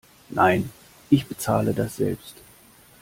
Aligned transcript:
Nein, 0.29 0.71
ich 1.11 1.27
bezahle 1.27 1.75
das 1.75 1.97
selbst. 1.97 2.33